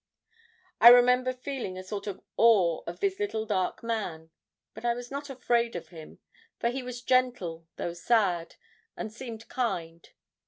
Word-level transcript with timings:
I 0.79 0.87
remember 0.87 1.31
feeling 1.31 1.77
a 1.77 1.83
sort 1.83 2.07
of 2.07 2.23
awe 2.35 2.81
of 2.87 3.01
this 3.01 3.19
little 3.19 3.45
dark 3.45 3.83
man; 3.83 4.31
but 4.73 4.83
I 4.83 4.95
was 4.95 5.11
not 5.11 5.29
afraid 5.29 5.75
of 5.75 5.89
him, 5.89 6.17
for 6.59 6.69
he 6.69 6.81
was 6.81 7.03
gentle, 7.03 7.67
though 7.75 7.93
sad 7.93 8.55
and 8.97 9.13
seemed 9.13 9.47
kind. 9.47 10.09